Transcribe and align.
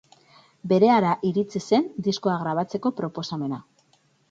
Berehala 0.71 1.11
iritsi 1.31 1.61
zen 1.65 1.85
diskoa 2.09 2.39
grabatzeko 2.47 2.95
proposamena. 3.03 3.63